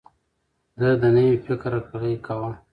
ده 0.79 0.89
د 1.01 1.03
نوي 1.15 1.35
فکر 1.45 1.71
هرکلی 1.77 2.13
کاوه. 2.25 2.51